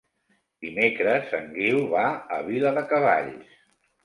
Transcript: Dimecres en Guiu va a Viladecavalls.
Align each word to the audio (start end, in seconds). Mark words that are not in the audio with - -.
Dimecres 0.65 1.35
en 1.39 1.45
Guiu 1.57 1.83
va 1.93 2.07
a 2.37 2.41
Viladecavalls. 2.49 3.55